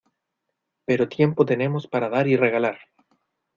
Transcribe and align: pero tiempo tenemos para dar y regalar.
pero 0.83 1.07
tiempo 1.07 1.45
tenemos 1.45 1.85
para 1.85 2.09
dar 2.09 2.27
y 2.27 2.35
regalar. 2.35 2.79